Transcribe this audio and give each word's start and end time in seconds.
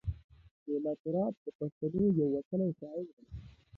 مطیع 0.51 0.75
الله 0.77 0.95
تراب 1.03 1.33
د 1.43 1.45
پښتنو 1.59 2.03
یو 2.19 2.27
وتلی 2.35 2.69
شاعر 2.79 3.05
دی. 3.15 3.25